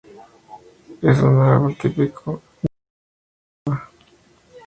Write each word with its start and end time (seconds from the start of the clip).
Es 1.03 1.19
un 1.19 1.39
árbol 1.41 1.77
típico 1.79 2.41
de 2.63 2.69
laurisilva. 3.67 3.89